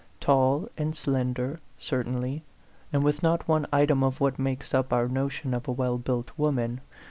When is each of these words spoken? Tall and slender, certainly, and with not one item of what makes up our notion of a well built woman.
Tall 0.19 0.67
and 0.79 0.97
slender, 0.97 1.59
certainly, 1.77 2.43
and 2.91 3.03
with 3.03 3.21
not 3.21 3.47
one 3.47 3.67
item 3.71 4.03
of 4.03 4.19
what 4.19 4.39
makes 4.39 4.73
up 4.73 4.91
our 4.91 5.07
notion 5.07 5.53
of 5.53 5.67
a 5.67 5.71
well 5.71 5.99
built 5.99 6.31
woman. 6.39 6.81